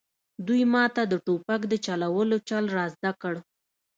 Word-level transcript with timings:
دوی 0.47 0.61
ماته 0.73 1.01
د 1.07 1.13
ټوپک 1.25 1.61
د 1.67 1.73
چلولو 1.85 2.37
چل 2.49 2.63
را 2.75 2.85
زده 2.95 3.11
کړ 3.21 3.33